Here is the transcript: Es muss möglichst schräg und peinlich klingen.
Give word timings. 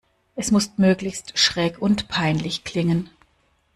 Es 0.35 0.49
muss 0.49 0.79
möglichst 0.79 1.37
schräg 1.37 1.79
und 1.79 2.07
peinlich 2.07 2.63
klingen. 2.63 3.11